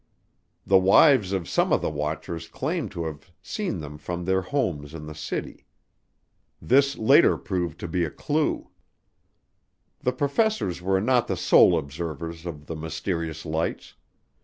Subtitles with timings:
[0.65, 4.95] The wives of some of the watchers claimed to have seen them from their homes
[4.95, 5.67] in the city.
[6.59, 8.71] This later proved to be a clue.
[9.99, 13.93] The professors were not the sole observers of the mysterious lights.